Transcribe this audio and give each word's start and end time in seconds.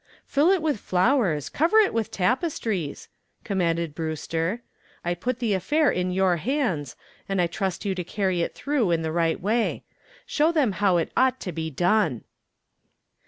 "Fill 0.25 0.49
it 0.49 0.63
with 0.63 0.79
flowers, 0.79 1.47
cover 1.47 1.77
it 1.77 1.93
with 1.93 2.09
tapestries," 2.09 3.07
commanded 3.43 3.93
Brewster. 3.93 4.63
"I 5.05 5.13
put 5.13 5.37
the 5.37 5.53
affair 5.53 5.91
in 5.91 6.09
your 6.09 6.37
hands, 6.37 6.95
and 7.29 7.39
I 7.39 7.45
trust 7.45 7.85
you 7.85 7.93
to 7.93 8.03
carry 8.03 8.41
it 8.41 8.55
through 8.55 8.89
in 8.89 9.03
the 9.03 9.11
right 9.11 9.39
way. 9.39 9.83
Show 10.25 10.51
them 10.51 10.71
how 10.71 10.97
it 10.97 11.11
ought 11.15 11.39
to 11.41 11.51
be 11.51 11.69
done." 11.69 12.23